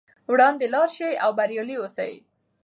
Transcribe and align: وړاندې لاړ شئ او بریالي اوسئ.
وړاندې 0.31 0.65
لاړ 0.73 0.87
شئ 0.97 1.13
او 1.23 1.31
بریالي 1.37 1.75
اوسئ. 1.79 2.13